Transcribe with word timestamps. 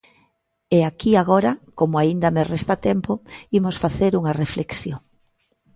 E 0.77 0.79
aquí 0.89 1.11
agora, 1.15 1.51
como 1.79 1.95
aínda 1.97 2.33
me 2.35 2.43
resta 2.53 2.75
tempo, 2.87 3.11
imos 3.57 3.75
facer 3.83 4.11
unha 4.19 4.35
reflexión. 4.43 5.01